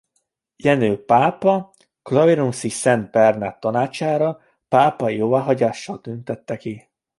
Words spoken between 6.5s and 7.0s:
ki.